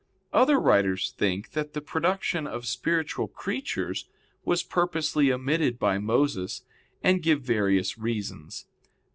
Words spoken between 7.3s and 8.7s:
various reasons.